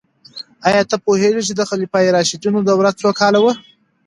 آیا 0.67 0.81
ته 0.89 0.95
پوهیږې 1.05 1.41
چې 1.47 1.53
د 1.55 1.61
خلفای 1.69 2.07
راشدینو 2.15 2.59
دوره 2.69 2.91
څو 2.99 3.09
کاله 3.19 3.39
وه؟ 3.43 3.53